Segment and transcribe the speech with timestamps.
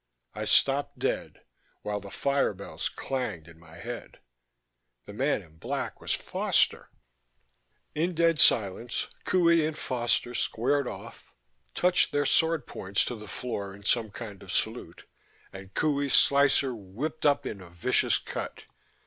[0.33, 1.41] I stopped dead,
[1.83, 4.17] while fire bells clanged in my head.
[5.05, 6.89] The man in black was Foster.
[7.93, 11.35] In dead silence Qohey and Foster squared off,
[11.75, 15.05] touched their sword points to the floor in some kind of salute...
[15.53, 18.63] and Qohey's slicer whipped up in a vicious cut.